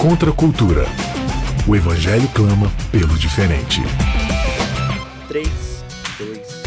[0.00, 0.84] Contra a cultura.
[1.66, 3.80] O Evangelho clama pelo diferente.
[5.26, 5.48] 3,
[6.18, 6.62] 2,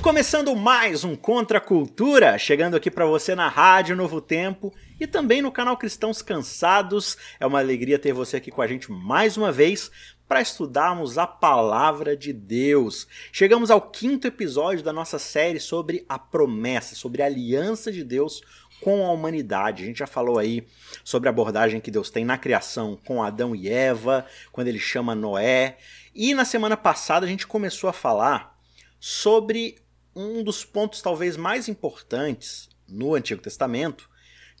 [0.00, 5.06] Começando mais um Contra a Cultura, chegando aqui para você na Rádio Novo Tempo e
[5.06, 7.16] também no canal Cristãos Cansados.
[7.38, 9.90] É uma alegria ter você aqui com a gente mais uma vez
[10.26, 13.06] para estudarmos a palavra de Deus.
[13.30, 18.40] Chegamos ao quinto episódio da nossa série sobre a promessa, sobre a aliança de Deus
[18.80, 19.82] com a humanidade.
[19.82, 20.66] A gente já falou aí
[21.04, 25.14] sobre a abordagem que Deus tem na criação com Adão e Eva, quando ele chama
[25.14, 25.78] Noé.
[26.14, 28.58] E na semana passada a gente começou a falar
[28.98, 29.76] sobre
[30.14, 34.08] um dos pontos talvez mais importantes no Antigo Testamento,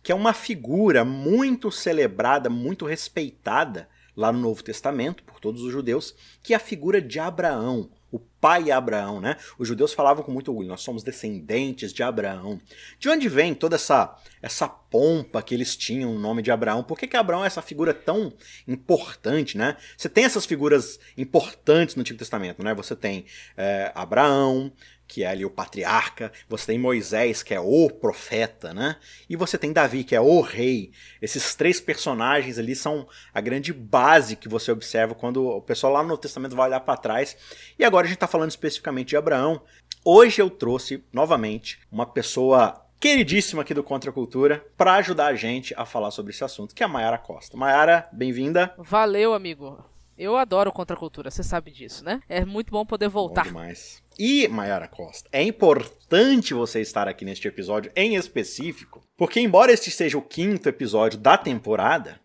[0.02, 3.88] que é uma figura muito celebrada, muito respeitada
[4.20, 8.18] lá no Novo Testamento por todos os judeus, que é a figura de Abraão o
[8.18, 9.36] pai Abraão, né?
[9.58, 12.60] Os judeus falavam com muito orgulho, nós somos descendentes de Abraão.
[12.98, 16.82] De onde vem toda essa essa pompa que eles tinham o nome de Abraão?
[16.82, 18.32] Por que, que Abraão é essa figura tão
[18.66, 19.76] importante, né?
[19.96, 22.74] Você tem essas figuras importantes no Antigo Testamento, né?
[22.74, 24.72] Você tem é, Abraão,
[25.10, 28.94] que é ali o patriarca, você tem Moisés, que é o profeta, né?
[29.28, 30.92] E você tem Davi, que é o rei.
[31.20, 36.04] Esses três personagens ali são a grande base que você observa quando o pessoal lá
[36.04, 37.36] no Testamento vai olhar para trás.
[37.76, 39.60] E agora a gente está falando especificamente de Abraão.
[40.04, 45.74] Hoje eu trouxe novamente uma pessoa queridíssima aqui do Contra Cultura para ajudar a gente
[45.76, 47.56] a falar sobre esse assunto, que é a Mayara Costa.
[47.56, 48.72] Mayara, bem-vinda.
[48.78, 49.84] Valeu, amigo.
[50.20, 52.20] Eu adoro contracultura, você sabe disso, né?
[52.28, 53.44] É muito bom poder voltar.
[53.44, 54.02] Bom demais.
[54.22, 59.90] E, Mayara Costa, é importante você estar aqui neste episódio em específico, porque embora este
[59.90, 62.20] seja o quinto episódio da temporada,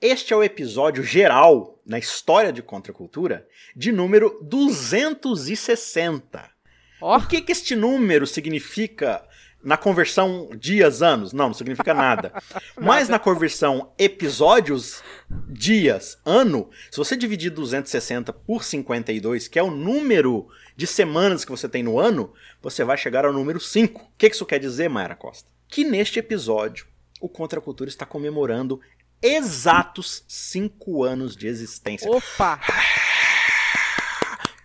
[0.00, 6.50] este é o episódio geral na história de contracultura de número 260.
[7.02, 7.16] Oh.
[7.16, 9.22] O que, que este número significa
[9.62, 12.32] na conversão dias, anos, não, não significa nada.
[12.80, 15.02] Mas na conversão episódios,
[15.48, 21.50] dias, ano, se você dividir 260 por 52, que é o número de semanas que
[21.50, 24.00] você tem no ano, você vai chegar ao número 5.
[24.00, 25.48] O que isso quer dizer, Mayara Costa?
[25.68, 26.86] Que neste episódio,
[27.20, 28.80] o Contra a Cultura está comemorando
[29.22, 32.10] exatos 5 anos de existência.
[32.10, 32.60] Opa!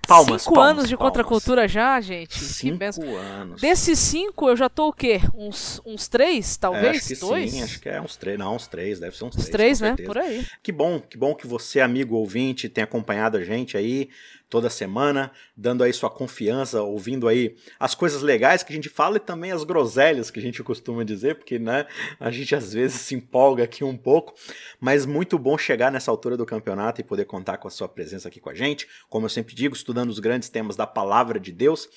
[0.07, 1.11] Palmas, cinco palmas, anos de palmas.
[1.13, 2.37] contracultura já, gente.
[2.37, 2.83] Cinco
[3.15, 3.61] anos.
[3.61, 5.21] Desses cinco, eu já tô o quê?
[5.33, 6.83] Uns, uns três, talvez?
[6.85, 7.51] É, acho que Dois?
[7.51, 8.37] sim, acho que é uns três.
[8.37, 9.49] Não, uns três, deve ser uns, Uns três.
[9.49, 9.89] três, com né?
[9.91, 10.07] certeza.
[10.09, 10.45] Por aí.
[10.61, 14.09] Que bom, que bom que você, amigo ouvinte, tem acompanhado a gente aí
[14.51, 19.15] toda semana, dando aí sua confiança, ouvindo aí as coisas legais que a gente fala
[19.15, 21.87] e também as groselhas que a gente costuma dizer, porque né,
[22.19, 24.35] a gente às vezes se empolga aqui um pouco,
[24.77, 28.27] mas muito bom chegar nessa altura do campeonato e poder contar com a sua presença
[28.27, 31.53] aqui com a gente, como eu sempre digo, estudando os grandes temas da palavra de
[31.53, 31.87] Deus.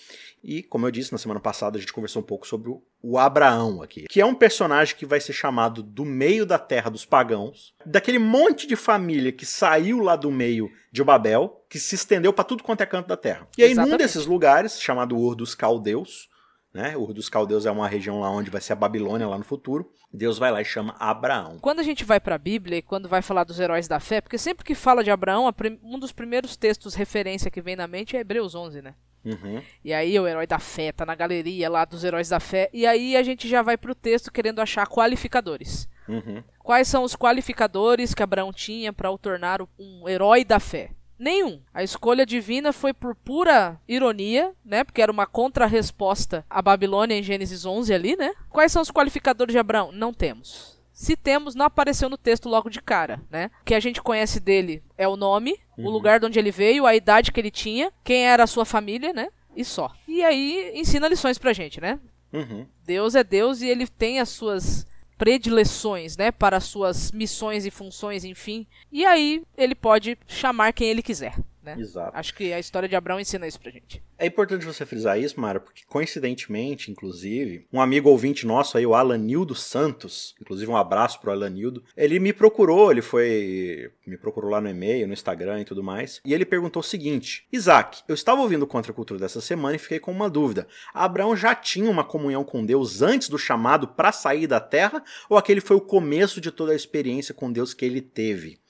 [0.44, 2.70] E, como eu disse na semana passada, a gente conversou um pouco sobre
[3.02, 6.90] o, Abraão aqui, que é um personagem que vai ser chamado do meio da terra
[6.90, 11.94] dos pagãos, daquele monte de família que saiu lá do meio de Babel, que se
[11.94, 13.48] estendeu para tudo quanto é canto da terra.
[13.56, 13.98] E aí, num Exatamente.
[13.98, 16.28] desses lugares, chamado Ur dos Caldeus,
[16.74, 16.94] né?
[16.96, 19.90] Ur dos Caldeus é uma região lá onde vai ser a Babilônia lá no futuro.
[20.12, 21.58] Deus vai lá e chama Abraão.
[21.60, 24.36] Quando a gente vai pra Bíblia e quando vai falar dos heróis da fé, porque
[24.36, 28.16] sempre que fala de Abraão, a um dos primeiros textos referência que vem na mente
[28.16, 28.94] é Hebreus 11, né?
[29.24, 29.62] Uhum.
[29.84, 32.68] E aí o herói da fé tá na galeria lá dos heróis da fé.
[32.72, 35.88] E aí a gente já vai pro texto querendo achar qualificadores.
[36.08, 36.42] Uhum.
[36.58, 40.90] Quais são os qualificadores que Abraão tinha para o tornar um herói da fé?
[41.18, 41.60] Nenhum.
[41.72, 44.82] A escolha divina foi por pura ironia, né?
[44.82, 48.32] Porque era uma contrarresposta à Babilônia em Gênesis 11 ali, né?
[48.50, 49.92] Quais são os qualificadores de Abraão?
[49.92, 50.73] Não temos.
[50.94, 53.50] Se temos, não apareceu no texto logo de cara, né?
[53.60, 56.86] O que a gente conhece dele é o nome, o lugar de onde ele veio,
[56.86, 59.28] a idade que ele tinha, quem era a sua família, né?
[59.56, 59.92] E só.
[60.06, 61.98] E aí ensina lições pra gente, né?
[62.32, 62.64] Uhum.
[62.84, 64.86] Deus é Deus e ele tem as suas
[65.18, 68.66] predileções, né, para as suas missões e funções, enfim.
[68.90, 71.76] E aí ele pode chamar quem ele quiser, né?
[71.78, 72.16] Exato.
[72.16, 74.02] Acho que a história de Abraão ensina isso pra gente.
[74.18, 78.94] É importante você frisar isso, Mara, porque coincidentemente, inclusive, um amigo ouvinte nosso aí, o
[78.94, 83.90] Alanildo Santos, inclusive um abraço pro Alanildo, ele me procurou, ele foi.
[84.06, 87.46] me procurou lá no e-mail, no Instagram e tudo mais, e ele perguntou o seguinte:
[87.52, 90.68] Isaac, eu estava ouvindo o Contra a Cultura dessa semana e fiquei com uma dúvida.
[90.92, 95.36] Abraão já tinha uma comunhão com Deus antes do chamado para sair da terra, ou
[95.36, 98.63] aquele foi o começo de toda a experiência com Deus que ele teve?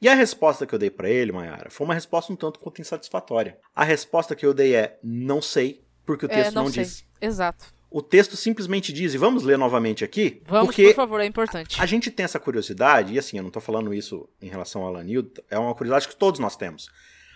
[0.00, 2.80] E a resposta que eu dei para ele, Mayara, foi uma resposta um tanto quanto
[2.80, 3.58] insatisfatória.
[3.74, 7.04] A resposta que eu dei é não sei, porque o texto é, não, não diz.
[7.20, 7.66] Exato.
[7.90, 11.80] O texto simplesmente diz, e vamos ler novamente aqui, Vamos, porque por favor, é importante.
[11.82, 14.88] a gente tem essa curiosidade, e assim, eu não tô falando isso em relação ao
[14.88, 16.88] Alanildo, é uma curiosidade que todos nós temos.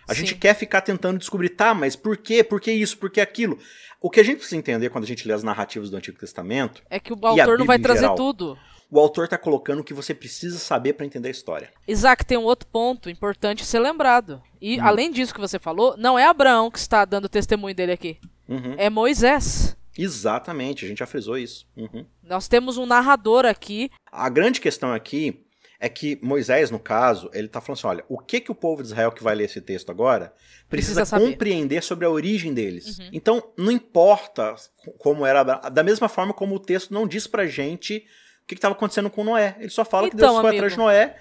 [0.06, 0.38] A gente Sim.
[0.38, 2.44] quer ficar tentando descobrir, tá, mas por quê?
[2.44, 2.96] Por que isso?
[2.98, 3.58] Por que aquilo?
[4.00, 6.82] O que a gente precisa entender quando a gente lê as narrativas do Antigo Testamento
[6.90, 8.14] É que o a autor não vai trazer geral?
[8.14, 8.58] tudo.
[8.90, 11.70] O autor está colocando o que você precisa saber para entender a história.
[11.86, 14.42] Isaac, tem um outro ponto importante ser lembrado.
[14.60, 14.84] E hum.
[14.84, 18.18] além disso que você falou, não é Abraão que está dando testemunho dele aqui.
[18.48, 18.74] Uhum.
[18.76, 19.76] É Moisés.
[19.96, 21.66] Exatamente, a gente já frisou isso.
[21.76, 22.04] Uhum.
[22.22, 23.90] Nós temos um narrador aqui.
[24.10, 25.44] A grande questão aqui
[25.78, 28.82] é que Moisés, no caso, ele está falando assim: olha, o que, que o povo
[28.82, 30.32] de Israel que vai ler esse texto agora
[30.68, 32.98] precisa, precisa compreender sobre a origem deles.
[32.98, 33.10] Uhum.
[33.12, 34.54] Então, não importa
[34.98, 35.42] como era.
[35.44, 38.04] Da mesma forma como o texto não diz pra gente
[38.44, 39.56] o que estava acontecendo com Noé.
[39.58, 41.16] Ele só fala então, que Deus foi amigo, atrás de Noé.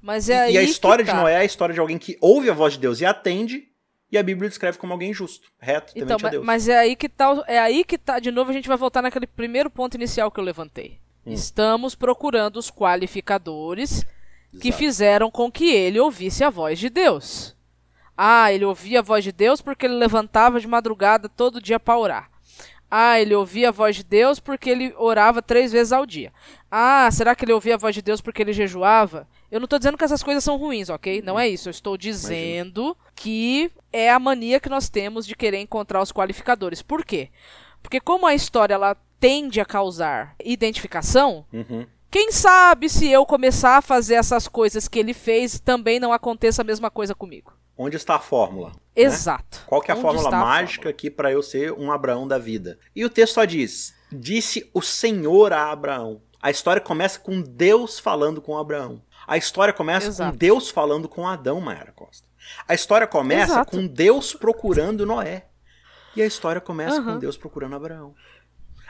[0.00, 1.20] Mas é e, e a história de tá.
[1.20, 3.66] Noé é a história de alguém que ouve a voz de Deus e atende.
[4.10, 6.46] E a Bíblia descreve como alguém justo, reto, então, temente a Deus.
[6.46, 9.02] Mas é aí que tá, é aí que tá, de novo a gente vai voltar
[9.02, 10.98] naquele primeiro ponto inicial que eu levantei.
[11.26, 11.32] Hum.
[11.32, 14.62] Estamos procurando os qualificadores Exato.
[14.62, 17.54] que fizeram com que ele ouvisse a voz de Deus.
[18.16, 21.98] Ah, ele ouvia a voz de Deus porque ele levantava de madrugada todo dia para
[21.98, 22.30] orar.
[22.90, 26.32] Ah, ele ouvia a voz de Deus porque ele orava três vezes ao dia.
[26.70, 29.28] Ah, será que ele ouvia a voz de Deus porque ele jejuava?
[29.50, 31.22] Eu não estou dizendo que essas coisas são ruins, ok?
[31.22, 31.68] Não é isso.
[31.68, 36.82] Eu estou dizendo que é a mania que nós temos de querer encontrar os qualificadores.
[36.82, 37.30] Por quê?
[37.82, 41.86] Porque como a história ela tende a causar identificação, uhum.
[42.10, 46.62] quem sabe se eu começar a fazer essas coisas que ele fez, também não aconteça
[46.62, 47.52] a mesma coisa comigo.
[47.80, 48.70] Onde está a fórmula?
[48.70, 48.74] Né?
[48.96, 49.58] Exato.
[49.58, 49.64] Né?
[49.66, 50.90] Qual que é a Onde fórmula mágica fórmula?
[50.90, 52.76] aqui para eu ser um Abraão da vida?
[52.94, 56.20] E o texto só diz: Disse o Senhor a Abraão.
[56.42, 59.00] A história começa com Deus falando com Abraão.
[59.26, 60.32] A história começa Exato.
[60.32, 62.26] com Deus falando com Adão, Mayara Costa.
[62.66, 63.70] A história começa Exato.
[63.70, 65.46] com Deus procurando Noé.
[66.16, 67.04] E a história começa uhum.
[67.04, 68.14] com Deus procurando Abraão.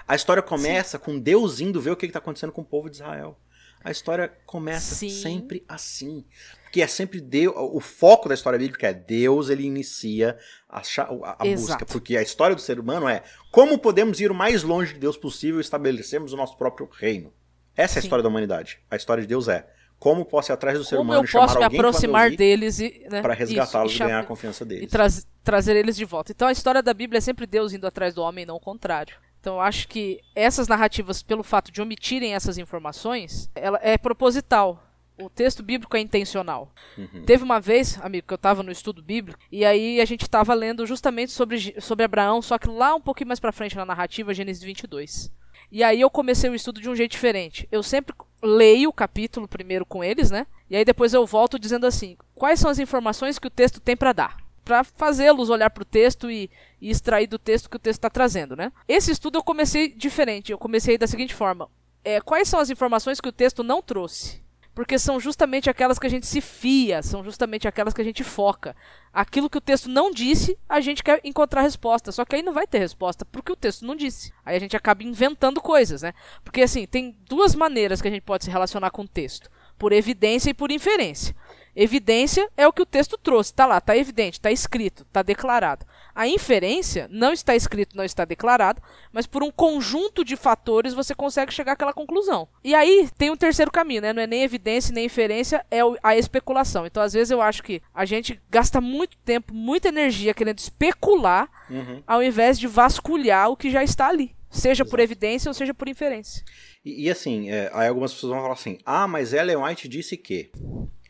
[0.07, 1.05] A história começa Sim.
[1.05, 3.39] com Deus indo ver o que está acontecendo com o povo de Israel.
[3.85, 5.11] A história começa Sim.
[5.11, 6.25] sempre assim.
[6.69, 7.55] Porque é sempre Deus.
[7.57, 10.37] O foco da história bíblica é Deus, ele inicia
[10.69, 11.87] a, a, a busca.
[11.87, 15.17] Porque a história do ser humano é como podemos ir o mais longe de Deus
[15.17, 17.33] possível e estabelecermos o nosso próprio reino.
[17.75, 18.81] Essa é a história da humanidade.
[18.91, 19.67] A história de Deus é
[19.99, 23.07] como posso ir atrás do ser como humano e chamar alguém me aproximar deles e
[23.11, 24.85] né, para resgatá-los e, e, ganhar a confiança deles.
[24.85, 25.07] E tra
[25.43, 26.33] trazer eles de volta.
[26.33, 29.17] Então a história da Bíblia é sempre Deus indo atrás do homem, não o contrário.
[29.41, 34.88] Então eu acho que essas narrativas, pelo fato de omitirem essas informações, ela é proposital.
[35.19, 36.73] O texto bíblico é intencional.
[36.97, 37.25] Uhum.
[37.25, 40.55] Teve uma vez, amigo, que eu estava no estudo bíblico, e aí a gente estava
[40.55, 44.33] lendo justamente sobre, sobre Abraão, só que lá um pouquinho mais para frente na narrativa,
[44.33, 45.33] Gênesis 22.
[45.71, 47.69] E aí eu comecei o estudo de um jeito diferente.
[47.71, 50.47] Eu sempre leio o capítulo primeiro com eles, né?
[50.71, 53.97] E aí depois eu volto dizendo assim: quais são as informações que o texto tem
[53.97, 54.37] para dar?
[54.65, 56.51] Para fazê-los olhar para o texto e,
[56.81, 58.73] e, extrair do texto que o texto está trazendo, né?
[58.87, 60.53] Esse estudo eu comecei diferente.
[60.53, 61.69] Eu comecei da seguinte forma:
[62.05, 64.43] é, quais são as informações que o texto não trouxe?
[64.79, 68.23] Porque são justamente aquelas que a gente se fia, são justamente aquelas que a gente
[68.23, 68.77] foca.
[69.13, 72.53] Aquilo que o texto não disse, a gente quer encontrar resposta, só que aí não
[72.53, 74.33] vai ter resposta, porque o texto não disse.
[74.47, 76.15] Aí a gente acaba inventando coisas, né?
[76.45, 79.91] Porque assim, tem duas maneiras que a gente pode se relacionar com o texto: por
[79.91, 81.35] evidência e por inferência.
[81.81, 85.87] Evidência é o que o texto trouxe, está lá, está evidente, está escrito, está declarado.
[86.13, 88.83] A inferência não está escrito, não está declarado,
[89.13, 92.49] mas por um conjunto de fatores você consegue chegar àquela conclusão.
[92.65, 94.13] E aí tem um terceiro caminho, né?
[94.13, 96.85] Não é nem evidência nem inferência, é a especulação.
[96.85, 101.49] Então, às vezes eu acho que a gente gasta muito tempo, muita energia querendo especular,
[101.71, 102.03] uhum.
[102.05, 104.35] ao invés de vasculhar o que já está ali.
[104.51, 104.91] Seja Exato.
[104.91, 106.43] por evidência ou seja por inferência.
[106.85, 110.17] E, e assim, é, aí algumas pessoas vão falar assim: ah, mas Ellen White disse
[110.17, 110.51] que.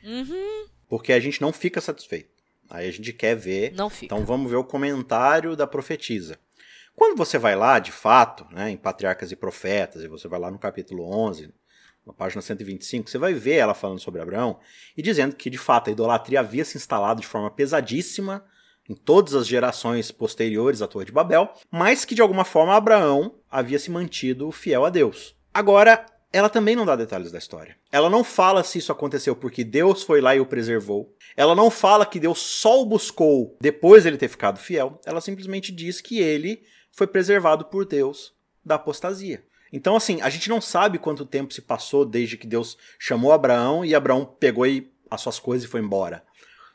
[0.02, 0.66] Uhum.
[0.88, 2.30] Porque a gente não fica satisfeito.
[2.70, 3.72] Aí a gente quer ver.
[3.74, 4.06] Não fica.
[4.06, 6.38] Então vamos ver o comentário da profetisa.
[6.94, 10.50] Quando você vai lá, de fato, né, em Patriarcas e Profetas, e você vai lá
[10.50, 11.52] no capítulo 11,
[12.04, 14.58] na página 125, você vai ver ela falando sobre Abraão
[14.96, 18.44] e dizendo que, de fato, a idolatria havia se instalado de forma pesadíssima
[18.88, 23.34] em todas as gerações posteriores à Torre de Babel, mas que, de alguma forma, Abraão
[23.50, 25.36] havia se mantido fiel a Deus.
[25.52, 27.76] Agora, ela também não dá detalhes da história.
[27.90, 31.14] Ela não fala se isso aconteceu porque Deus foi lá e o preservou.
[31.36, 35.00] Ela não fala que Deus só o buscou depois de ele ter ficado fiel.
[35.06, 39.42] Ela simplesmente diz que ele foi preservado por Deus da apostasia.
[39.72, 43.84] Então, assim, a gente não sabe quanto tempo se passou desde que Deus chamou Abraão
[43.84, 44.64] e Abraão pegou
[45.10, 46.22] as suas coisas e foi embora.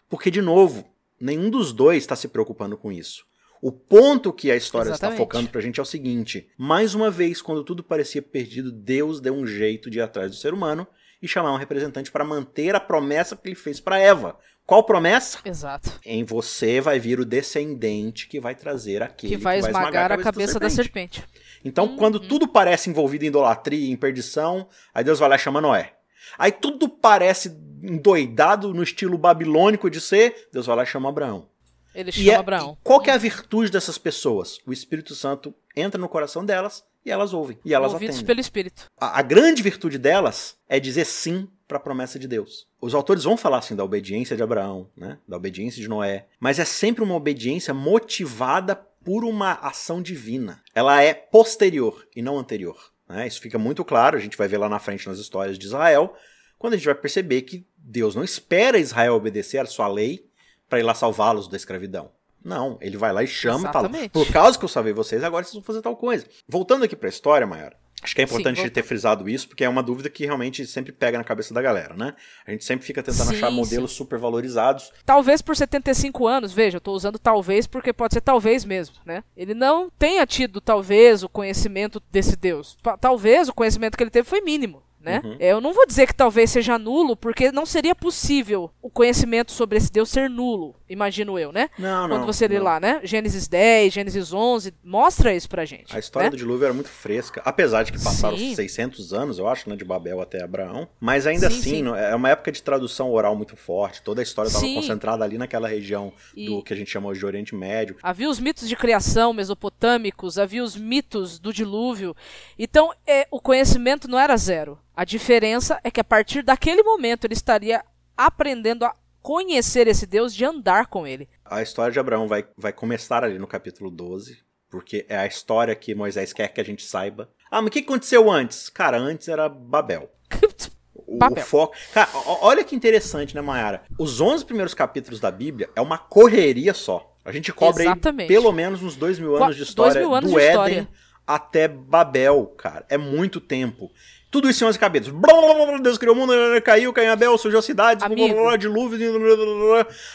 [0.10, 0.86] Porque, de novo,
[1.19, 3.25] nenhum dos dois está se preocupando com isso.
[3.63, 5.13] O ponto que a história Exatamente.
[5.13, 9.22] está focando pra gente é o seguinte: mais uma vez, quando tudo parecia perdido, Deus
[9.22, 10.86] deu um jeito de ir atrás do ser humano
[11.22, 14.38] e chamar um representante para manter a promessa que ele fez para Eva.
[14.65, 15.38] Qual promessa?
[15.46, 15.98] Exato.
[16.05, 19.88] Em você vai vir o descendente que vai trazer aquele que vai, que vai esmagar,
[19.88, 21.22] esmagar, a cabeça, a cabeça da, serpente.
[21.22, 21.60] da, serpente.
[21.63, 22.27] Então, hum, quando hum.
[22.27, 25.93] tudo parece envolvido em idolatria, em perdição, aí Deus vai lá e chama Noé.
[26.38, 31.52] Aí tudo parece endoidado no estilo babilônico de ser, Deus vai lá e chama Abraão.
[31.94, 32.78] Ele chama é, Abraão.
[32.84, 34.60] Qual que é a virtude dessas pessoas?
[34.66, 37.58] O Espírito Santo entra no coração delas E elas ouvem.
[37.66, 38.28] E elas Movidos atendem.
[38.28, 38.92] pelo Espírito.
[38.98, 42.68] A, a grande virtude delas é dizer sim para a promessa de Deus.
[42.80, 45.18] Os autores vão falar assim da obediência de Abraão, né?
[45.28, 50.62] da obediência de Noé, mas é sempre uma obediência motivada por uma ação divina.
[50.74, 52.92] Ela é posterior e não anterior.
[53.08, 53.28] Né?
[53.28, 56.16] Isso fica muito claro, a gente vai ver lá na frente nas histórias de Israel,
[56.58, 60.26] quando a gente vai perceber que Deus não espera Israel obedecer a sua lei
[60.74, 62.10] para ir lá salvá-los da escravidão.
[62.44, 65.44] Não, ele vai lá e chama e fala: por causa que eu salvei vocês, agora
[65.44, 66.25] vocês vão fazer tal coisa.
[66.48, 69.48] Voltando aqui para a história, Mayara, acho que é importante Sim, gente ter frisado isso,
[69.48, 72.15] porque é uma dúvida que realmente sempre pega na cabeça da galera, né?
[72.46, 74.92] A gente sempre fica tentando Sim, achar modelos super valorizados.
[75.06, 79.24] Talvez por 75 anos, veja, eu tô usando talvez porque pode ser talvez mesmo, né?
[79.38, 82.77] Ele não tenha tido, talvez, o conhecimento desse Deus.
[83.00, 84.82] Talvez o conhecimento que ele teve foi mínimo.
[85.03, 85.22] Né?
[85.24, 85.36] Uhum.
[85.38, 89.51] É, Eu não vou dizer que talvez seja nulo, porque não seria possível o conhecimento
[89.51, 91.69] sobre esse Deus ser nulo, imagino eu, né?
[91.77, 92.15] Não, não.
[92.17, 92.63] Quando você lê não.
[92.63, 93.01] lá, né?
[93.03, 95.93] Gênesis 10, Gênesis 11, mostra isso pra gente.
[95.93, 96.31] A história né?
[96.31, 98.55] do dilúvio era muito fresca, apesar de que passaram Sim.
[98.55, 100.88] 600 anos, eu acho, né, de Babel até Abraão.
[101.01, 101.81] Mas ainda Sim, assim, sim.
[101.83, 104.01] não- é uma época de tradução oral muito forte.
[104.01, 107.19] Toda a história estava concentrada ali naquela região E- do que a gente chama hoje
[107.19, 107.98] de Oriente Médio.
[108.01, 112.15] Havia os mitos de criação mesopotâmicos, havia os mitos do dilúvio.
[112.57, 114.77] Então, é, o conhecimento não era zero.
[114.96, 117.84] A diferença é que a partir daquele momento ele estaria
[118.16, 121.30] aprendendo a conhecer esse Deus, de andar com ele.
[121.46, 124.38] A história de Abraão vai, vai começar ali no capítulo 12,
[124.70, 127.30] porque é a história que Moisés quer que a gente saiba.
[127.50, 128.70] Ah, mas o que aconteceu antes?
[128.70, 130.10] Cara, antes era Babel.
[131.06, 131.76] O, o foco.
[131.94, 132.10] Cara,
[132.42, 133.84] olha que interessante, né, Mayara?
[134.00, 137.16] Os 11 primeiros capítulos da Bíblia é uma correria só.
[137.26, 140.38] A gente cobre aí pelo menos uns dois mil Qua- anos de história anos do
[140.38, 140.90] de Éden história.
[141.28, 142.86] até Babel, cara.
[142.90, 143.92] É muito tempo.
[144.34, 145.16] Tudo isso em 11 capítulos.
[145.22, 148.98] Blá, blá, blá, Deus criou o mundo, caiu, caiu Abel, surgiu cidades, dilúvio.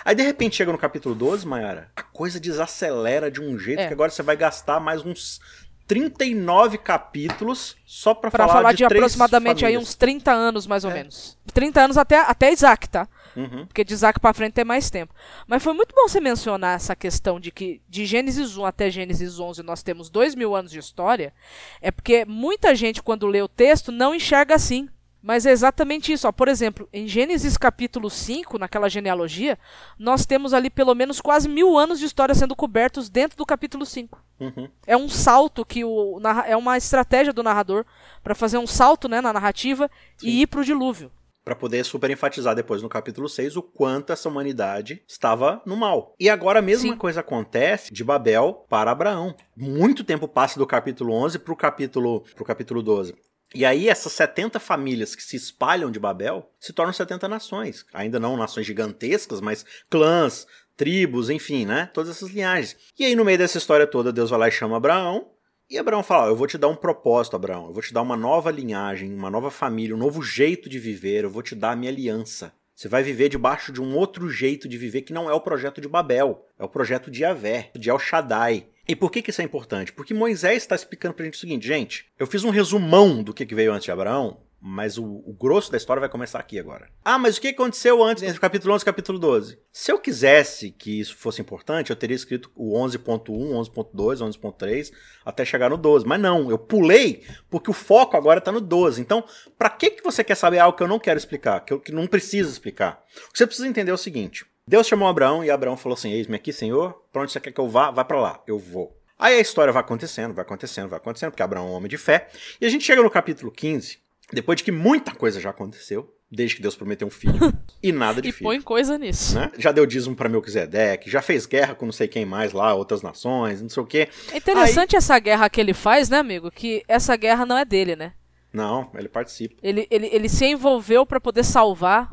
[0.05, 3.87] Aí de repente chega no capítulo 12, Mayara, a coisa desacelera de um jeito É.
[3.87, 5.41] que agora você vai gastar mais uns
[5.87, 9.89] 39 capítulos só pra, Para falar, falar de, três aproximadamente aí famílias.
[9.89, 10.95] uns 30 anos, mais ou É.
[10.95, 11.39] menos.
[11.55, 13.09] 30 anos até, até Isaac, tá?
[13.37, 13.67] Uhum.
[13.67, 15.15] Porque de Isaac pra frente tem mais tempo.
[15.47, 19.39] Mas foi muito bom você mencionar essa questão de que de Gênesis 1 até Gênesis
[19.39, 21.33] 11 nós temos dois mil anos de história.
[21.81, 24.89] É porque muita gente, quando lê o texto, não enxerga assim.
[25.23, 26.29] Mas é exatamente isso.
[26.29, 26.33] Ó.
[26.33, 29.59] Por exemplo, em Gênesis capítulo 5, naquela genealogia,
[29.99, 33.85] nós temos ali pelo menos quase mil anos de história sendo cobertos dentro do capítulo
[33.85, 34.23] 5.
[34.41, 34.69] Uhum.
[34.87, 37.85] É um salto que o é uma estratégia do narrador
[38.23, 39.91] para fazer um salto né, na narrativa
[40.23, 41.11] e ir pro dilúvio.
[41.49, 46.14] Pra poder super enfatizar depois no capítulo 6 o quanto essa humanidade estava no mal.
[46.21, 46.99] E agora a mesma Sim.
[46.99, 49.35] coisa acontece de Babel para Abraão.
[49.57, 53.14] Muito tempo passa do capítulo 11 pro capítulo, pro capítulo 12.
[53.55, 57.87] E aí essas 70 famílias que se espalham de Babel se tornam 70 nações.
[57.95, 61.88] Ainda não nações gigantescas, mas clãs, tribos, enfim, né?
[61.95, 62.76] Todas essas linhagens.
[62.99, 65.31] E aí no meio dessa história toda, Deus vai lá e chama Abraão.
[65.71, 67.67] E Abraão fala: Eu vou te dar um propósito, Abraão.
[67.67, 71.25] Eu vou te dar uma nova linhagem, uma nova família, um novo jeito de viver.
[71.25, 72.53] Eu vou te dar a minha aliança.
[72.75, 75.81] Você vai viver debaixo de um outro jeito de viver que não é o projeto
[75.81, 78.67] de Babel, é o projeto de Yahvé, de El Shaddai.
[78.87, 79.93] E por que, que isso é importante?
[79.93, 83.45] Porque Moisés está explicando pra gente o seguinte, gente, eu fiz um resumão do que
[83.53, 86.88] veio antes de Abraão, mas o, o grosso da história vai começar aqui agora.
[87.05, 89.59] Ah, mas o que aconteceu antes, entre o capítulo 11 e o capítulo 12?
[89.73, 94.93] Se eu quisesse que isso fosse importante, eu teria escrito o 11.1, 11.2, 11.3,
[95.25, 96.07] até chegar no 12.
[96.07, 99.00] Mas não, eu pulei porque o foco agora tá no 12.
[99.00, 99.25] Então,
[99.57, 101.93] pra que, que você quer saber algo que eu não quero explicar, que eu que
[101.93, 103.05] não preciso explicar?
[103.29, 104.45] O que você precisa entender é o seguinte.
[104.67, 107.61] Deus chamou Abraão e Abraão falou assim: Eis-me aqui, Senhor, pra onde você quer que
[107.61, 107.91] eu vá?
[107.91, 108.99] Vai pra lá, eu vou.
[109.19, 111.99] Aí a história vai acontecendo, vai acontecendo, vai acontecendo, porque Abraão é um homem de
[111.99, 112.29] fé.
[112.61, 113.99] E a gente chega no capítulo 15,
[114.33, 117.39] depois de que muita coisa já aconteceu, desde que Deus prometeu um filho,
[117.83, 118.45] e nada de E filho.
[118.49, 119.35] põe coisa nisso.
[119.35, 119.51] Né?
[119.59, 123.01] Já deu dízimo pra Melquisedeque, já fez guerra com não sei quem mais lá, outras
[123.03, 124.09] nações, não sei o quê.
[124.33, 126.51] É interessante essa guerra que ele faz, né, amigo?
[126.51, 128.13] Que essa guerra não é dele, né?
[128.53, 129.57] Não, ele participa.
[129.63, 132.11] Ele, ele, ele se envolveu para poder salvar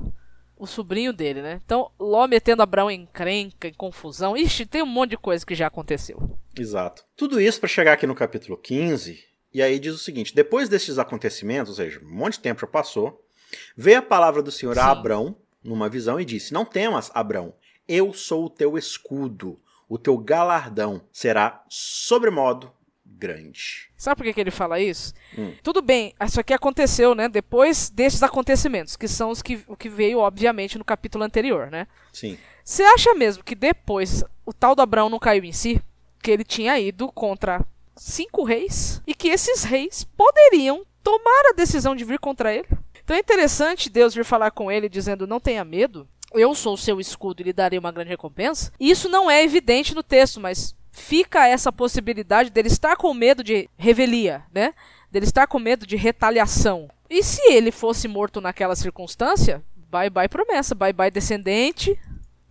[0.57, 1.59] o sobrinho dele, né?
[1.65, 4.37] Então, Ló metendo Abraão em encrenca, em confusão.
[4.37, 6.37] Ixi, tem um monte de coisa que já aconteceu.
[6.57, 7.03] Exato.
[7.17, 9.19] Tudo isso pra chegar aqui no capítulo 15,
[9.55, 12.67] e aí diz o seguinte: depois destes acontecimentos, ou seja, um monte de tempo já
[12.67, 13.25] passou,
[13.73, 14.89] veio a palavra do Senhor a Sim.
[14.89, 17.53] Abrão numa visão e disse: Não temas, Abrão,
[17.87, 19.57] eu sou o teu escudo,
[19.87, 22.69] o teu galardão será sobremodo
[23.05, 23.89] grande.
[23.95, 25.13] Sabe por que, que ele fala isso?
[25.37, 25.53] Hum.
[25.63, 27.29] Tudo bem, isso aqui aconteceu, né?
[27.29, 31.87] Depois desses acontecimentos, que são os que, o que veio, obviamente, no capítulo anterior, né?
[32.11, 32.37] Sim.
[32.61, 35.81] Você acha mesmo que depois o tal do Abraão não caiu em si?
[36.21, 41.95] Que ele tinha ido contra cinco reis e que esses reis poderiam tomar a decisão
[41.95, 42.67] de vir contra ele?
[43.03, 46.77] Então é interessante Deus vir falar com ele dizendo: Não tenha medo, eu sou o
[46.77, 48.71] seu escudo e lhe darei uma grande recompensa.
[48.79, 53.69] Isso não é evidente no texto, mas fica essa possibilidade dele estar com medo de
[53.77, 54.73] revelia, né?
[55.11, 56.89] Dele estar com medo de retaliação.
[57.09, 61.97] E se ele fosse morto naquela circunstância, bye bye promessa, bye bye descendente,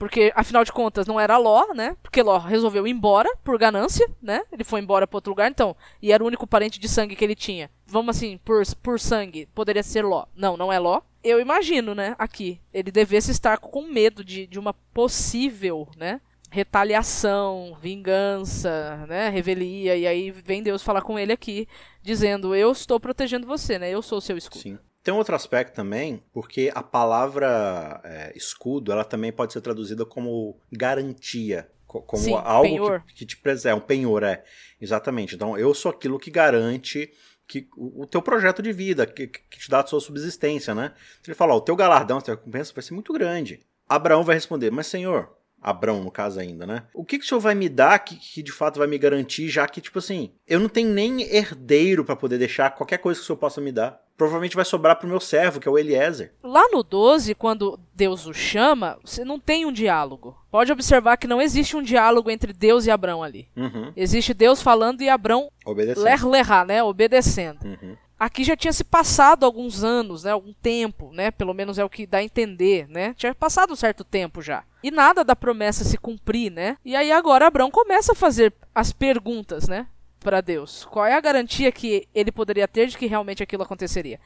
[0.04, 1.96] porque afinal de contas não era Ló, né?
[2.02, 4.42] Porque Ló resolveu ir embora por ganância, né?
[4.52, 7.24] Ele foi embora para outro lugar, então, e era o único parente de sangue que
[7.24, 7.70] ele tinha.
[7.86, 10.26] Vamos assim, por, por sangue, poderia ser Ló.
[10.36, 11.00] Não, não é Ló.
[11.22, 16.20] Eu imagino, né, aqui, ele devesse estar com medo de, de uma possível, né,
[16.50, 21.66] retaliação, vingança, né, revelia, e aí vem Deus falar com ele aqui,
[22.02, 23.90] dizendo: "Eu estou protegendo você, né?
[23.90, 24.60] Eu sou seu escudo".
[24.60, 24.78] Sim.
[25.04, 30.06] Tem um outro aspecto também, porque a palavra é, escudo, ela também pode ser traduzida
[30.06, 34.42] como garantia, como Sim, algo que, que te preserva, um penhor, é.
[34.80, 35.34] Exatamente.
[35.34, 37.12] Então, eu sou aquilo que garante
[37.46, 40.92] que o teu projeto de vida, que, que te dá a sua subsistência, né?
[41.26, 43.60] Ele fala, ó, o teu galardão, a tua recompensa vai ser muito grande.
[43.86, 46.84] Abraão vai responder, mas senhor, Abrão no caso ainda, né?
[46.92, 49.48] O que, que o senhor vai me dar que, que de fato vai me garantir,
[49.48, 53.24] já que, tipo assim, eu não tenho nem herdeiro pra poder deixar qualquer coisa que
[53.24, 54.03] o senhor possa me dar.
[54.16, 56.32] Provavelmente vai sobrar pro meu servo, que é o Eliezer.
[56.42, 60.36] Lá no 12, quando Deus o chama, você não tem um diálogo.
[60.50, 63.48] Pode observar que não existe um diálogo entre Deus e Abrão ali.
[63.56, 63.92] Uhum.
[63.96, 66.04] Existe Deus falando e Abrão Obedecendo.
[66.04, 67.64] ler lerá, né, obedecendo.
[67.64, 67.96] Uhum.
[68.18, 71.90] Aqui já tinha se passado alguns anos, né, algum tempo, né, pelo menos é o
[71.90, 73.12] que dá a entender, né?
[73.14, 74.62] Tinha passado um certo tempo já.
[74.82, 76.76] E nada da promessa se cumprir, né?
[76.84, 79.88] E aí agora Abrão começa a fazer as perguntas, né,
[80.24, 80.84] para Deus.
[80.86, 84.18] Qual é a garantia que ele poderia ter de que realmente aquilo aconteceria?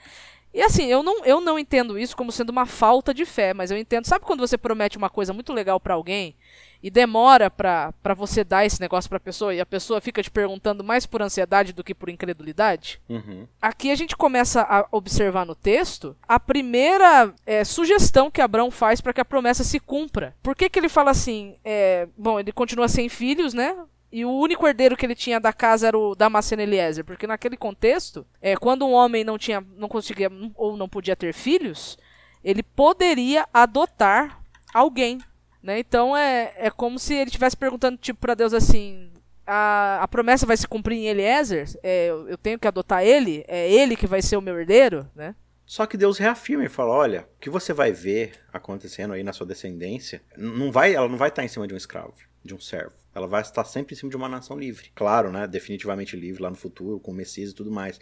[0.55, 3.71] E assim, eu não, eu não entendo isso como sendo uma falta de fé, mas
[3.71, 4.07] eu entendo.
[4.07, 6.35] Sabe quando você promete uma coisa muito legal pra alguém
[6.83, 10.31] e demora pra pra você dar esse negócio pra pessoa e a pessoa fica te
[10.31, 13.01] perguntando mais por ansiedade do que por incredulidade?
[13.09, 13.47] Uhum.
[13.61, 19.01] Aqui a gente começa a observar no texto a primeira é, sugestão que Abraão faz
[19.01, 20.35] para que a promessa se cumpra.
[20.43, 21.57] Por que, que ele fala assim?
[21.65, 23.77] é, bom, ele continua sem filhos, né?
[24.11, 27.57] E o único herdeiro que ele tinha da casa era o Damasceno Eliezer, porque naquele
[27.57, 31.99] contexto, é, quando um homem não tinha, não conseguia ou não podia ter filhos,
[32.43, 34.41] ele poderia adotar
[34.73, 35.19] alguém,
[35.63, 35.79] né?
[35.79, 39.11] Então é, é como se ele estivesse perguntando tipo para Deus assim,
[39.47, 41.69] a, a promessa vai se cumprir em Eliezer?
[41.83, 43.45] É, eu, eu tenho que adotar ele?
[43.47, 45.35] É ele que vai ser o meu herdeiro, né?
[45.69, 49.35] Só que Deus reafirma e fala: olha, o que você vai ver acontecendo aí na
[49.35, 52.59] sua descendência, não vai, ela não vai estar em cima de um escravo, de um
[52.61, 52.95] servo.
[53.15, 54.91] Ela vai estar sempre em cima de uma nação livre.
[54.95, 55.47] Claro, né?
[55.47, 58.01] Definitivamente livre lá no futuro, com o Messias e tudo mais.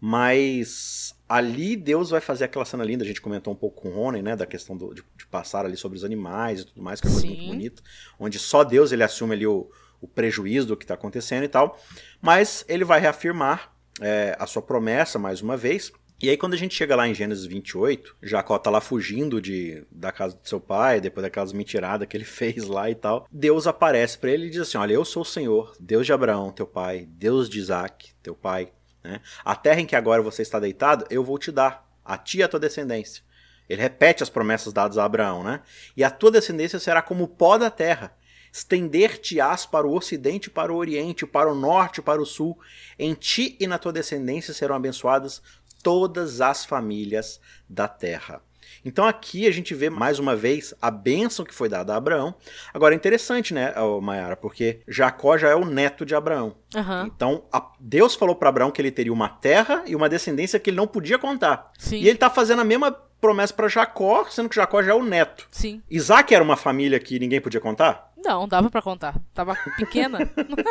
[0.00, 3.92] Mas ali Deus vai fazer aquela cena linda, a gente comentou um pouco com o
[3.92, 4.34] Ronen, né?
[4.34, 7.10] Da questão do- de, de passar ali sobre os animais e tudo mais, que é
[7.10, 7.82] uma coisa muito bonita.
[8.18, 11.78] Onde só Deus ele assume ali o, o prejuízo do que está acontecendo e tal.
[12.20, 15.92] Mas ele vai reafirmar é, a sua promessa mais uma vez.
[16.20, 19.84] E aí, quando a gente chega lá em Gênesis 28, Jacó tá lá fugindo de,
[19.88, 23.26] da casa do seu pai, depois daquelas mentiradas que ele fez lá e tal.
[23.30, 26.50] Deus aparece para ele e diz assim: Olha, eu sou o Senhor, Deus de Abraão,
[26.50, 28.72] teu pai, Deus de Isaac, teu pai.
[29.04, 29.20] Né?
[29.44, 32.42] A terra em que agora você está deitado, eu vou te dar, a ti e
[32.42, 33.22] a tua descendência.
[33.68, 35.60] Ele repete as promessas dadas a Abraão, né?
[35.96, 38.16] E a tua descendência será como o pó da terra.
[38.50, 42.58] Estender-te-ás para o ocidente, para o oriente, para o norte, para o sul.
[42.98, 45.42] Em ti e na tua descendência serão abençoadas
[45.82, 48.40] todas as famílias da terra.
[48.84, 52.34] Então aqui a gente vê mais uma vez a bênção que foi dada a Abraão.
[52.72, 56.54] Agora é interessante, né, Mayara, porque Jacó já é o neto de Abraão.
[56.76, 57.04] Aham.
[57.06, 60.70] Então a- Deus falou para Abraão que ele teria uma terra e uma descendência que
[60.70, 61.72] ele não podia contar.
[61.78, 61.96] Sim.
[61.96, 65.02] E ele tá fazendo a mesma promessa para Jacó, sendo que Jacó já é o
[65.02, 65.48] neto.
[65.50, 65.82] Sim.
[65.90, 68.12] Isaac era uma família que ninguém podia contar?
[68.16, 69.16] Não, dava pra contar.
[69.34, 70.18] Tava pequena.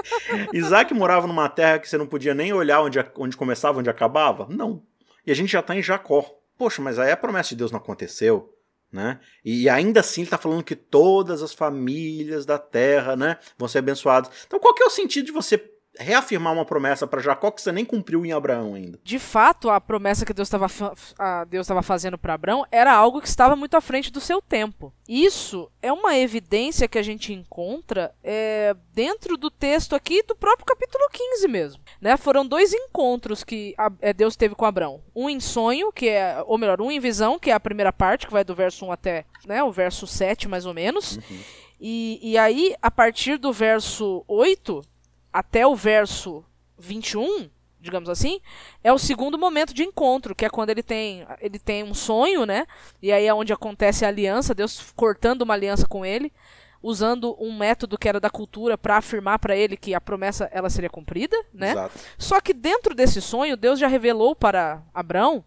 [0.53, 4.47] Isaac morava numa terra que você não podia nem olhar onde, onde começava, onde acabava?
[4.49, 4.81] Não.
[5.27, 6.25] E a gente já tá em Jacó.
[6.57, 8.57] Poxa, mas aí a promessa de Deus não aconteceu,
[8.91, 9.19] né?
[9.43, 13.79] E ainda assim ele tá falando que todas as famílias da terra, né, vão ser
[13.79, 14.31] abençoadas.
[14.47, 15.57] Então qual que é o sentido de você
[15.99, 18.99] reafirmar uma promessa para Jacó que você nem cumpriu em Abraão ainda?
[19.03, 20.67] De fato, a promessa que Deus estava
[21.47, 24.93] Deus estava fazendo para Abraão era algo que estava muito à frente do seu tempo.
[25.07, 30.65] Isso é uma evidência que a gente encontra é, dentro do texto aqui do próprio
[30.65, 31.81] capítulo 15 mesmo.
[32.01, 32.17] Né?
[32.17, 35.01] Foram dois encontros que é, Deus teve com Abraão.
[35.15, 38.27] Um em sonho, que é, ou melhor, um em visão, que é a primeira parte,
[38.27, 41.19] que vai do verso 1 até né, o verso 7, mais ou menos.
[41.79, 44.81] E, e aí, a partir do verso 8
[45.37, 46.43] até o verso
[46.79, 47.47] 21,
[47.79, 48.41] digamos assim,
[48.83, 52.43] é o segundo momento de encontro, que é quando ele tem, ele tem um sonho,
[52.43, 52.65] né?
[53.03, 56.33] E aí é onde acontece a aliança, Deus cortando uma aliança com ele,
[56.81, 60.71] usando um método que era da cultura para afirmar para ele que a promessa ela
[60.71, 61.73] seria cumprida, né?
[61.73, 61.99] Exato.
[62.17, 65.45] Só que dentro desse sonho, Deus já revelou para Abraão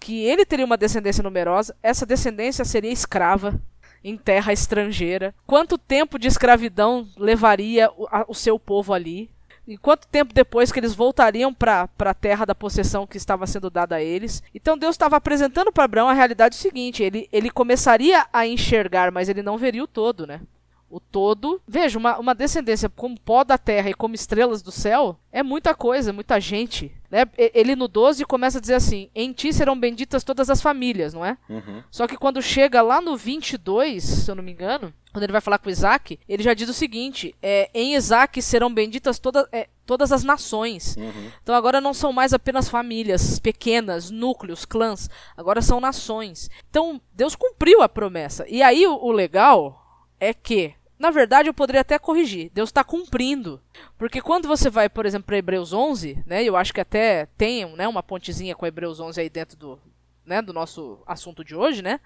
[0.00, 3.60] que ele teria uma descendência numerosa, essa descendência seria escrava,
[4.02, 5.34] em terra estrangeira.
[5.46, 9.30] Quanto tempo de escravidão levaria o, a, o seu povo ali?
[9.66, 13.68] E quanto tempo depois que eles voltariam para a terra da possessão que estava sendo
[13.68, 14.42] dada a eles?
[14.54, 19.28] Então Deus estava apresentando para Abraão a realidade seguinte: ele, ele começaria a enxergar, mas
[19.28, 20.40] ele não veria o todo, né?
[20.88, 21.60] O todo.
[21.66, 25.74] Veja, uma, uma descendência como pó da terra e como estrelas do céu é muita
[25.74, 26.95] coisa, muita gente.
[27.10, 27.24] Né?
[27.36, 31.24] Ele no 12 começa a dizer assim: Em ti serão benditas todas as famílias, não
[31.24, 31.36] é?
[31.48, 31.82] Uhum.
[31.90, 35.40] Só que quando chega lá no 22, se eu não me engano, quando ele vai
[35.40, 39.68] falar com Isaac, ele já diz o seguinte: é, Em Isaac serão benditas toda, é,
[39.86, 40.96] todas as nações.
[40.96, 41.30] Uhum.
[41.42, 46.50] Então agora não são mais apenas famílias pequenas, núcleos, clãs, agora são nações.
[46.68, 48.44] Então Deus cumpriu a promessa.
[48.48, 49.82] E aí o, o legal
[50.20, 52.50] é que, na verdade, eu poderia até corrigir.
[52.54, 53.60] Deus está cumprindo.
[53.98, 57.66] Porque quando você vai, por exemplo, para Hebreus 11, né, eu acho que até tem
[57.76, 59.78] né, uma pontezinha com Hebreus 11 aí dentro do,
[60.24, 62.00] né, do nosso assunto de hoje, né?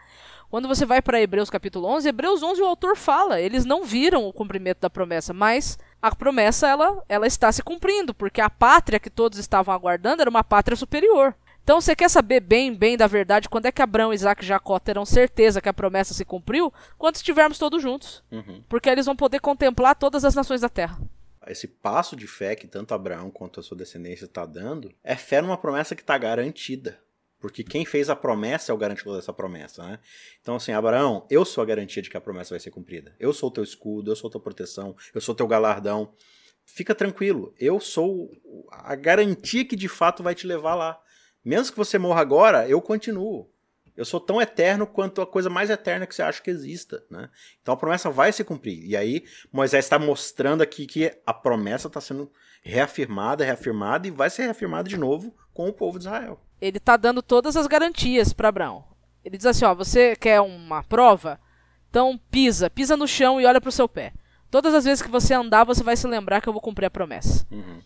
[0.51, 4.27] Quando você vai para Hebreus capítulo 11, Hebreus 11 o autor fala, eles não viram
[4.27, 8.99] o cumprimento da promessa, mas a promessa ela, ela está se cumprindo, porque a pátria
[8.99, 11.37] que todos estavam aguardando era uma pátria superior.
[11.63, 14.79] Então, você quer saber bem, bem da verdade, quando é que Abraão, Isaac e Jacó
[14.79, 16.73] terão certeza que a promessa se cumpriu?
[16.99, 18.25] Quando estivermos todos juntos.
[18.31, 18.63] Uhum.
[18.69, 20.99] Porque eles vão poder contemplar todas as nações da terra.
[21.47, 25.41] Esse passo de fé que tanto Abraão quanto a sua descendência está dando é fé
[25.41, 26.99] numa promessa que está garantida.
[27.41, 29.99] Porque quem fez a promessa é o garantidor dessa promessa, né?
[30.43, 33.17] Então, assim, Abraão, eu sou a garantia de que a promessa vai ser cumprida.
[33.19, 36.13] Eu sou o teu escudo, eu sou a tua proteção, eu sou o teu galardão.
[36.67, 38.31] Fica tranquilo, eu sou
[38.71, 41.01] a garantia que de fato vai te levar lá.
[41.45, 43.51] Mesmo que você morra agora, eu continuo.
[43.97, 47.29] Eu sou tão eterno quanto a coisa mais eterna que você acha que exista, né?
[47.61, 48.83] Então a promessa vai se cumprir.
[48.87, 52.31] E aí Moisés está mostrando aqui que a promessa está sendo
[52.63, 56.41] reafirmada, reafirmada e vai ser reafirmada de novo com o povo de Israel.
[56.61, 58.85] Ele está dando todas as garantias para Abraão.
[59.25, 61.39] Ele diz assim: ó, você quer uma prova?
[61.89, 64.13] Então pisa, pisa no chão e olha para o seu pé.
[64.51, 66.91] Todas as vezes que você andar, você vai se lembrar que eu vou cumprir a
[66.91, 67.47] promessa.
[67.51, 67.81] Uhum.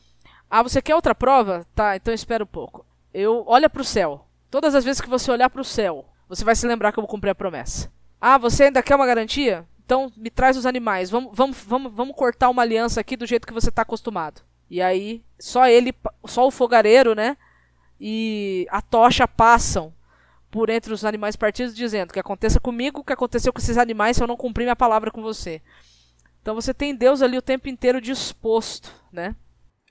[0.48, 1.66] Ah, você quer outra prova?
[1.74, 4.26] Tá, então espera um pouco eu olha para o céu.
[4.50, 7.02] Todas as vezes que você olhar para o céu, você vai se lembrar que eu
[7.02, 7.90] vou cumprir a promessa.
[8.20, 9.66] Ah, você ainda quer uma garantia?
[9.84, 11.10] Então me traz os animais.
[11.10, 14.42] Vamos, vamos, vamos, vamos cortar uma aliança aqui do jeito que você está acostumado.
[14.68, 15.94] E aí, só ele,
[16.26, 17.36] só o fogareiro, né?
[18.00, 19.94] E a tocha passam
[20.50, 24.16] por entre os animais partidos, dizendo que aconteça comigo o que aconteceu com esses animais
[24.16, 25.60] se eu não cumprir minha palavra com você.
[26.40, 29.36] Então você tem Deus ali o tempo inteiro disposto, né?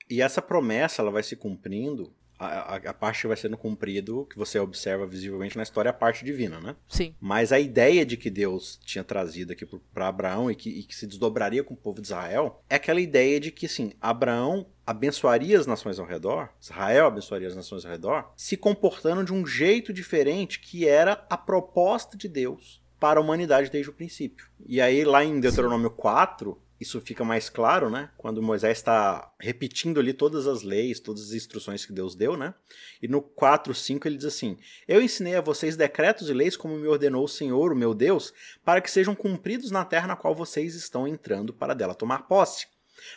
[0.08, 2.12] E essa promessa ela vai se cumprindo
[2.46, 5.94] a, a, parte que vai sendo cumprido, que você observa visivelmente na história, é a
[5.94, 6.76] parte divina, né?
[6.88, 7.14] Sim.
[7.20, 10.94] Mas a ideia de que Deus tinha trazido aqui para Abraão e que, e que
[10.94, 15.58] se desdobraria com o povo de Israel é aquela ideia de que, assim, Abraão abençoaria
[15.58, 19.92] as nações ao redor, Israel abençoaria as nações ao redor, se comportando de um jeito
[19.92, 24.46] diferente que era a proposta de Deus para a humanidade desde o princípio.
[24.66, 25.96] E aí, lá em Deuteronômio Sim.
[25.96, 28.10] 4, isso fica mais claro, né?
[28.16, 32.54] Quando Moisés está repetindo ali todas as leis, todas as instruções que Deus deu, né?
[33.00, 36.76] E no 4, 5 ele diz assim: Eu ensinei a vocês decretos e leis como
[36.76, 38.32] me ordenou o Senhor, o meu Deus,
[38.64, 42.66] para que sejam cumpridos na terra na qual vocês estão entrando para dela tomar posse.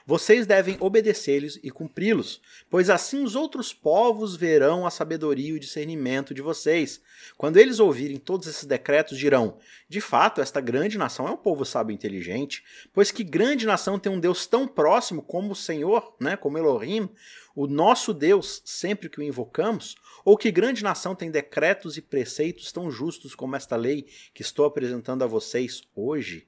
[0.06, 5.60] Vocês devem obedecê-los e cumpri-los, pois assim os outros povos verão a sabedoria e o
[5.60, 7.02] discernimento de vocês.
[7.38, 9.58] Quando eles ouvirem todos esses decretos, dirão:
[9.89, 14.00] De fato, esta grande nação é um povo sábio e inteligente, pois que grande nação
[14.00, 17.10] tem um Deus tão próximo como o Senhor, né, como Elohim,
[17.56, 19.95] o nosso Deus, sempre que o invocamos?
[20.23, 24.65] Ou que grande nação tem decretos e preceitos tão justos como esta lei que estou
[24.65, 26.47] apresentando a vocês hoje?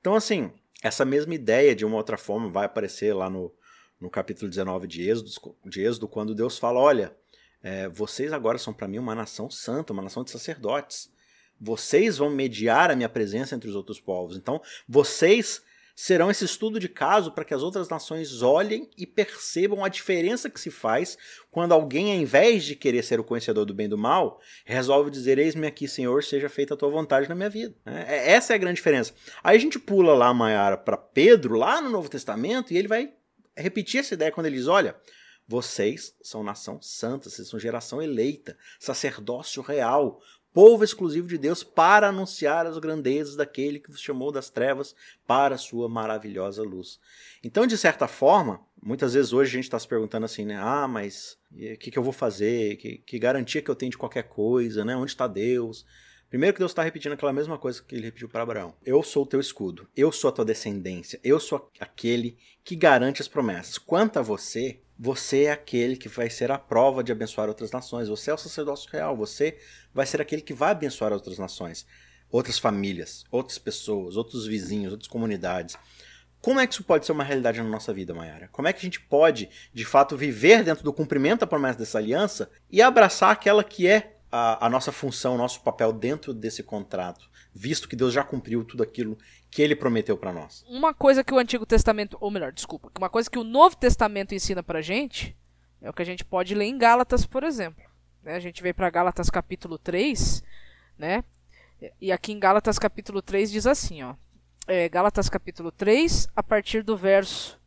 [0.00, 3.52] Então, assim, essa mesma ideia, de uma outra forma, vai aparecer lá no,
[4.00, 7.14] no capítulo 19 de Êxodo, de Êxodo quando Deus fala: Olha,
[7.62, 11.10] é, vocês agora são para mim uma nação santa, uma nação de sacerdotes.
[11.60, 14.36] Vocês vão mediar a minha presença entre os outros povos.
[14.36, 15.62] Então, vocês
[16.00, 20.48] serão esse estudo de caso para que as outras nações olhem e percebam a diferença
[20.48, 21.18] que se faz
[21.50, 25.10] quando alguém, ao invés de querer ser o conhecedor do bem e do mal, resolve
[25.10, 27.74] dizer: Eis-me aqui, Senhor, seja feita a tua vontade na minha vida.
[27.84, 29.12] É, é, essa é a grande diferença.
[29.44, 33.12] Aí a gente pula lá, Maiara, para Pedro, lá no Novo Testamento, e ele vai
[33.54, 34.96] repetir essa ideia quando ele diz: Olha.
[35.48, 40.20] Vocês são nação santa, vocês são geração eleita, sacerdócio real,
[40.52, 44.94] povo exclusivo de Deus para anunciar as grandezas daquele que vos chamou das trevas
[45.26, 46.98] para a sua maravilhosa luz.
[47.42, 50.56] Então, de certa forma, muitas vezes hoje a gente está se perguntando assim, né?
[50.58, 52.76] Ah, mas o que, que, eu vou fazer?
[52.76, 54.96] Que, que, garantia que eu tenho de qualquer coisa, né?
[54.96, 55.86] Onde está Deus?
[56.28, 58.74] Primeiro que Deus está repetindo aquela mesma coisa que ele repetiu para Abraão.
[58.84, 63.20] Eu sou o teu escudo, eu sou a tua descendência, eu sou aquele que garante
[63.20, 63.78] as promessas.
[63.78, 68.06] Quanto a você, você é aquele que vai ser a prova de abençoar outras nações.
[68.08, 69.56] Você é o sacerdócio real, você
[69.94, 71.86] vai ser aquele que vai abençoar outras nações.
[72.30, 75.76] outras famílias, outras pessoas, outros vizinhos, outras comunidades.
[76.40, 78.48] Como é que isso pode ser uma realidade na nossa vida, Mayara?
[78.52, 81.98] Como é que a gente pode, de fato, viver dentro do cumprimento da promessa dessa
[81.98, 86.62] aliança e abraçar aquela que é a, a nossa função, o nosso papel dentro desse
[86.62, 89.18] contrato, visto que Deus já cumpriu tudo aquilo
[89.50, 90.64] que ele prometeu para nós?
[90.68, 94.34] Uma coisa que o Antigo Testamento, ou melhor, desculpa, uma coisa que o Novo Testamento
[94.34, 95.36] ensina pra gente
[95.82, 97.82] é o que a gente pode ler em Gálatas, por exemplo.
[98.22, 98.34] Né?
[98.34, 100.42] A gente vem para Gálatas capítulo 3,
[100.98, 101.24] né?
[102.00, 104.14] E aqui em Gálatas capítulo 3 diz assim, ó
[104.70, 107.60] é, Gálatas capítulo 3, a partir do verso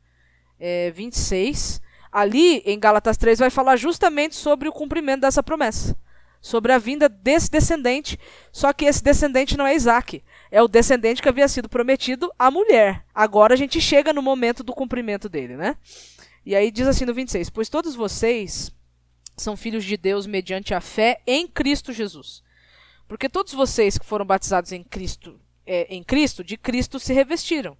[0.58, 1.82] é, 26.
[2.10, 5.98] Ali, em Gálatas 3, vai falar justamente sobre o cumprimento dessa promessa.
[6.44, 8.20] Sobre a vinda desse descendente.
[8.52, 10.22] Só que esse descendente não é Isaac.
[10.52, 13.06] É o descendente que havia sido prometido à mulher.
[13.16, 15.78] Agora a gente chega no momento do cumprimento dele, né?
[16.46, 18.72] E aí diz assim no 26: Pois todos vocês
[19.38, 22.44] são filhos de Deus mediante a fé em Cristo Jesus.
[23.08, 27.78] Porque todos vocês que foram batizados em Cristo é, em Cristo, de Cristo se revestiram.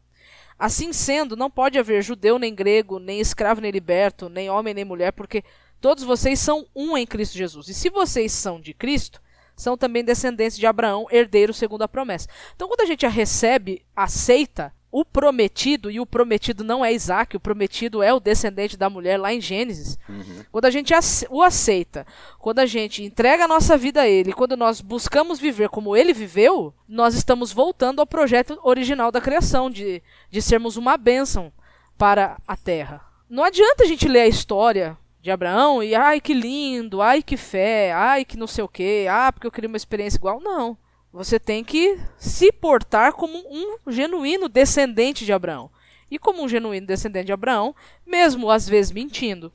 [0.58, 4.86] Assim sendo, não pode haver judeu nem grego, nem escravo nem liberto, nem homem nem
[4.86, 5.44] mulher, porque
[5.84, 7.68] todos vocês são um em Cristo Jesus.
[7.68, 9.22] E se vocês são de Cristo,
[9.54, 12.30] são também descendentes de Abraão, herdeiros segundo a promessa.
[12.56, 17.36] Então, quando a gente a recebe, aceita, o prometido, e o prometido não é Isaac,
[17.36, 19.98] o prometido é o descendente da mulher lá em Gênesis.
[20.08, 20.46] Uhum.
[20.54, 20.94] Quando a gente
[21.30, 22.08] o aceita,
[22.40, 26.14] quando a gente entrega a nossa vida a ele, quando nós buscamos viver como ele
[26.14, 31.52] viveu, nós estamos voltando ao projeto original da criação, de, de sermos uma bênção
[31.98, 33.02] para a terra.
[33.30, 37.38] Não adianta a gente ler a história de Abraão e ai que lindo, ai que
[37.38, 40.42] fé, ai que não sei o que, ah, porque eu queria uma experiência igual.
[40.42, 40.78] Não.
[41.14, 45.72] Você tem que se portar como um genuíno descendente de Abraão.
[46.12, 47.74] E como um genuíno descendente de Abraão,
[48.06, 49.54] mesmo às vezes mentindo,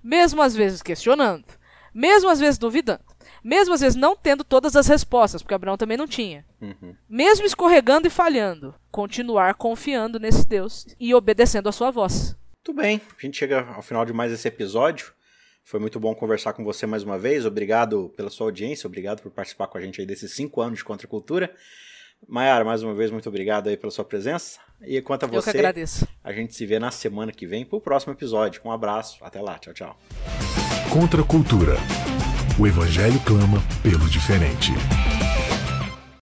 [0.00, 1.46] mesmo às vezes questionando,
[1.92, 3.02] mesmo às vezes duvidando,
[3.42, 6.94] mesmo às vezes não tendo todas as respostas, porque Abraão também não tinha, uhum.
[7.08, 12.36] mesmo escorregando e falhando, continuar confiando nesse Deus e obedecendo a sua voz.
[12.68, 15.10] Muito bem, a gente chega ao final de mais esse episódio.
[15.64, 17.46] Foi muito bom conversar com você mais uma vez.
[17.46, 20.84] Obrigado pela sua audiência, obrigado por participar com a gente aí desses cinco anos de
[20.84, 21.50] Contracultura.
[22.28, 24.60] Maiara, mais uma vez, muito obrigado aí pela sua presença.
[24.82, 26.06] E quanto a você, Eu que agradeço.
[26.22, 28.60] a gente se vê na semana que vem para o próximo episódio.
[28.62, 29.98] Um abraço, até lá, tchau, tchau.
[30.92, 31.76] Contra a cultura.
[32.60, 34.72] O Evangelho clama pelo diferente.